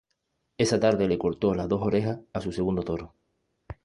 Esa 0.57 0.79
tarde 0.79 1.07
le 1.07 1.19
cortó 1.19 1.53
las 1.53 1.69
dos 1.69 1.83
orejas 1.83 2.21
a 2.33 2.41
su 2.41 2.51
segundo 2.51 2.81
toro. 2.81 3.13